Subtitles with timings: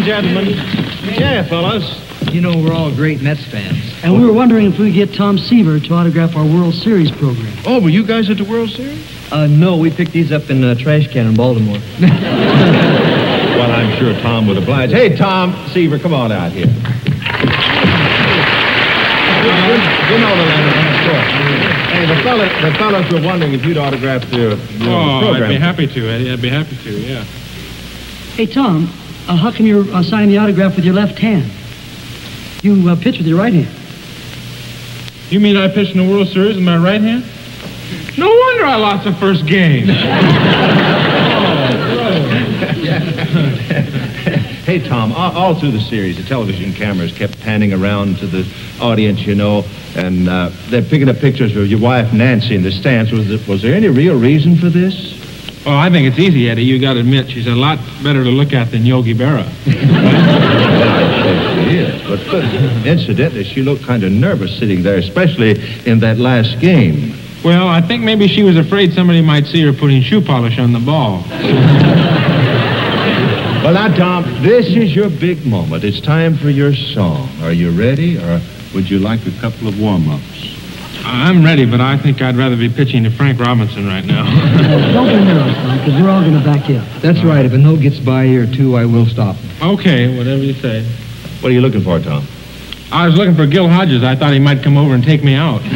[0.00, 0.46] and gentlemen.
[1.18, 1.84] Yeah, fellas.
[2.32, 3.76] You know, we're all great Mets fans.
[4.02, 7.10] And we were wondering if we could get Tom Seaver to autograph our World Series
[7.10, 7.52] program.
[7.66, 9.04] Oh, were you guys at the World Series?
[9.32, 11.78] Uh, no, we picked these up in a trash can in Baltimore.
[13.60, 14.90] Well, I'm sure Tom would oblige.
[14.90, 16.64] Hey, Tom Seaver, come on out here.
[16.64, 16.78] You, you
[20.18, 21.24] know the letter, of.
[21.92, 25.42] Hey, the fella, the fellas were wondering if you'd autograph the, the Oh, program.
[25.42, 26.30] I'd be happy to, Eddie.
[26.32, 27.22] I'd be happy to, yeah.
[28.34, 28.88] Hey, Tom,
[29.30, 31.50] uh, how come you're uh, signing the autograph with your left hand?
[32.62, 33.68] You uh, pitch with your right hand.
[35.30, 37.24] You mean I pitched in the World Series with my right hand?
[38.18, 39.86] No wonder I lost the first game.
[44.60, 48.46] Hey, Tom, all, all through the series, the television cameras kept panning around to the
[48.80, 49.64] audience, you know,
[49.96, 53.10] and uh, they're picking up pictures of your wife, Nancy, in the stands.
[53.10, 55.19] Was, there- was there any real reason for this?
[55.66, 56.64] Oh, I think it's easy, Eddie.
[56.64, 59.44] You got to admit, she's a lot better to look at than Yogi Berra.
[59.64, 59.70] She
[61.76, 62.00] is.
[62.08, 62.44] But, but
[62.86, 67.14] incidentally, she looked kind of nervous sitting there, especially in that last game.
[67.44, 70.72] Well, I think maybe she was afraid somebody might see her putting shoe polish on
[70.72, 71.24] the ball.
[73.60, 75.84] Well, now, Tom, this is your big moment.
[75.84, 77.28] It's time for your song.
[77.42, 78.40] Are you ready, or
[78.72, 80.56] would you like a couple of warm-ups?
[81.12, 84.24] I'm ready, but I think I'd rather be pitching to Frank Robinson right now.
[84.92, 87.02] Don't be nervous, Tom, because we're all going to back you up.
[87.02, 87.44] That's right.
[87.44, 89.36] If a note gets by here, too, I will stop.
[89.60, 90.84] okay, whatever you say.
[91.40, 92.24] What are you looking for, Tom?
[92.92, 94.02] I was looking for Gil Hodges.
[94.02, 95.62] I thought he might come over and take me out.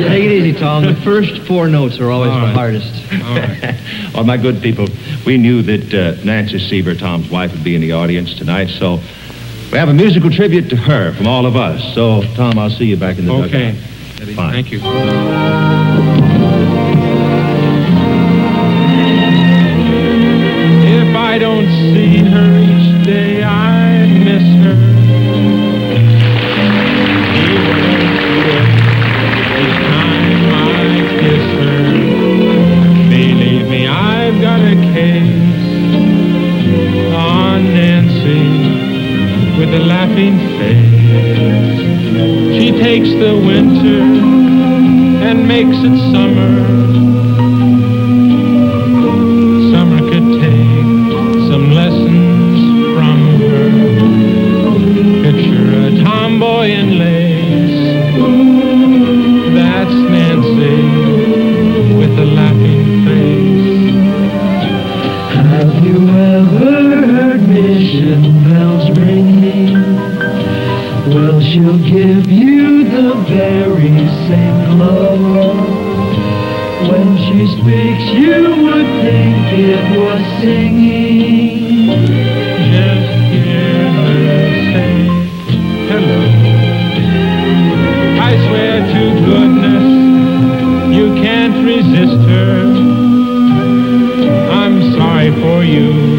[0.00, 0.84] Take it easy, Tom.
[0.84, 2.92] The first four notes are always All the hardest.
[3.12, 3.76] All right.
[4.14, 4.88] Well, my good people,
[5.24, 8.98] we knew that uh, Nancy Seaver, Tom's wife, would be in the audience tonight, so
[9.72, 11.94] we have a musical tribute to her from all of us.
[11.94, 13.72] So, Tom, I'll see you back in the Okay.
[14.18, 14.34] dugout.
[14.36, 14.52] Fine.
[14.52, 16.19] Thank you.
[42.80, 44.00] Takes the winter
[45.22, 46.50] and makes it summer.
[49.70, 50.86] Summer could take
[51.50, 52.58] some lessons
[52.96, 53.18] from
[53.50, 53.68] her.
[55.24, 57.82] Picture a tomboy in lace.
[59.54, 60.80] That's Nancy
[61.96, 63.92] with a laughing face.
[65.36, 69.79] Have you ever heard mission bells ringing?
[71.12, 73.98] Well, she'll give you the very
[74.28, 75.56] same glow.
[76.88, 81.88] When she speaks, you would think it was singing.
[82.70, 83.82] Just her
[84.70, 84.94] say
[85.90, 86.20] hello.
[88.20, 89.86] I swear to goodness,
[90.96, 92.54] you can't resist her.
[94.52, 96.09] I'm sorry for you.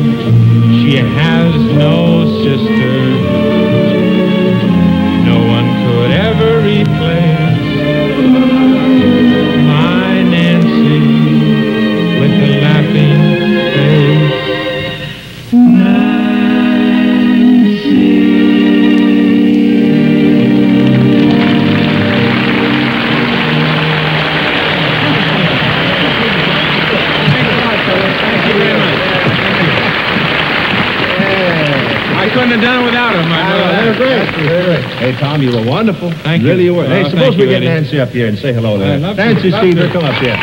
[32.52, 33.32] Couldn't have done it without him.
[33.32, 35.00] I know They're that.
[35.00, 35.14] great.
[35.14, 36.12] Hey, Tom, you were wonderful.
[36.12, 36.50] Thank you.
[36.50, 36.86] Really, you were.
[36.86, 37.66] Hey, Oh, suppose thank we you, get Eddie.
[37.68, 38.94] Nancy up here and say hello to her.
[38.94, 39.24] I'd love to.
[39.26, 39.94] Nancy Love Seaver, to.
[39.94, 40.36] come up here.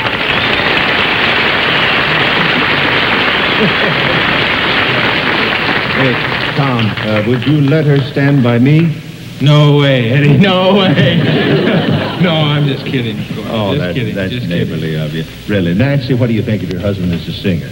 [5.98, 6.12] hey,
[6.56, 8.94] Tom, uh, would you let her stand by me?
[9.40, 10.36] No way, Eddie.
[10.38, 11.16] No way.
[12.22, 13.18] no, I'm just kidding.
[13.18, 13.46] of course.
[13.50, 14.14] Oh, just that's, kidding.
[14.14, 14.68] that's just kidding.
[14.68, 15.24] neighborly of you.
[15.48, 15.74] Really.
[15.74, 17.70] Nancy, what do you think of your husband as a singer?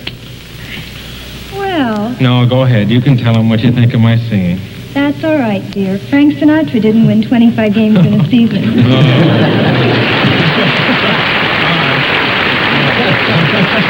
[1.77, 2.89] Well, No, go ahead.
[2.91, 4.59] You can tell him what you think of my singing.
[4.95, 5.99] that's all right, dear.
[5.99, 8.65] Frank Sinatra didn't win 25 games in a season.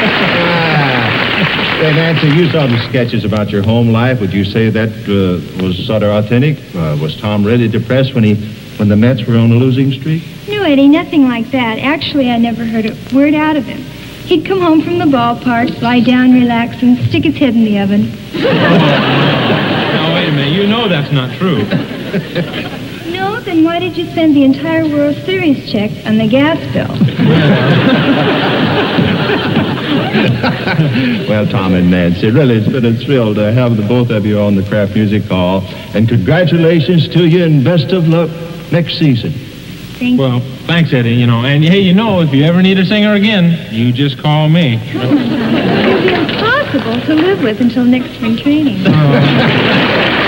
[0.09, 1.77] Ah.
[1.79, 4.19] Hey, Nancy, you saw the sketches about your home life.
[4.19, 6.57] Would you say that uh, was sort of authentic?
[6.75, 8.35] Uh, was Tom really depressed when he,
[8.77, 10.23] when the Mets were on a losing streak?
[10.47, 11.77] No, Eddie, nothing like that.
[11.79, 13.83] Actually, I never heard a word out of him.
[14.27, 17.79] He'd come home from the ballpark, lie down, relax, and stick his head in the
[17.79, 18.11] oven.
[18.33, 20.53] Now, wait a minute.
[20.53, 21.63] You know that's not true.
[23.07, 26.87] No, then why did you spend the entire World Series check on the gas bill?
[31.29, 34.39] well, Tom and Nancy, really, it's been a thrill to have the both of you
[34.39, 35.63] on the Kraft Music Hall.
[35.95, 38.29] And congratulations to you and best of luck
[38.71, 39.33] next season.
[39.97, 41.43] Thank Well, thanks, Eddie, you know.
[41.43, 44.75] And, hey, you know, if you ever need a singer again, you just call me.
[44.93, 48.83] It'll be impossible to live with until next spring training.
[48.85, 50.13] Oh.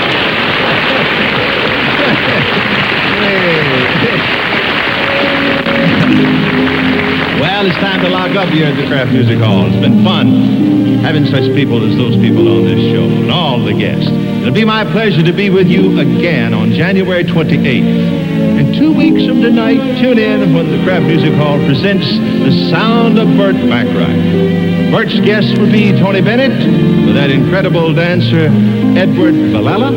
[7.40, 9.66] Well, it's time to lock up here at the Kraft Music Hall.
[9.66, 13.72] It's been fun having such people as those people on this show and all the
[13.72, 14.08] guests.
[14.08, 18.19] It'll be my pleasure to be with you again on January 28th.
[18.60, 23.18] And two weeks from tonight, tune in when the Kraft Music Hall presents The Sound
[23.18, 24.92] of Burt Bacharach.
[24.92, 26.52] Burt's guests will be Tony Bennett,
[27.06, 28.48] with that incredible dancer,
[29.00, 29.94] Edward Villella,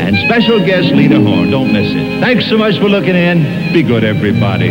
[0.00, 1.52] and special guest Lena Horne.
[1.52, 2.18] Don't miss it.
[2.18, 3.72] Thanks so much for looking in.
[3.72, 4.70] Be good, everybody.